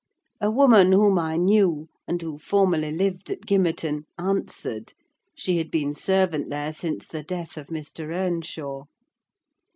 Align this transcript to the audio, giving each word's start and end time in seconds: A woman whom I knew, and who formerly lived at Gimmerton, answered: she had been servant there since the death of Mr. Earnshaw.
A 0.41 0.49
woman 0.49 0.93
whom 0.93 1.19
I 1.19 1.37
knew, 1.37 1.87
and 2.07 2.19
who 2.23 2.39
formerly 2.39 2.91
lived 2.91 3.29
at 3.29 3.41
Gimmerton, 3.45 4.05
answered: 4.17 4.93
she 5.35 5.59
had 5.59 5.69
been 5.69 5.93
servant 5.93 6.49
there 6.49 6.73
since 6.73 7.05
the 7.05 7.21
death 7.21 7.55
of 7.55 7.67
Mr. 7.67 8.11
Earnshaw. 8.11 8.85